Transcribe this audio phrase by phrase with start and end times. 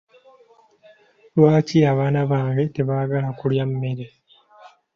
[1.35, 4.05] Lwaki abaana bange tebaagala kulya mmere?